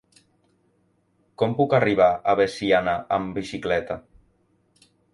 Com 1.41 1.53
puc 1.59 1.77
arribar 1.81 2.09
a 2.33 2.37
Veciana 2.41 2.99
amb 3.19 3.39
bicicleta? 3.41 4.03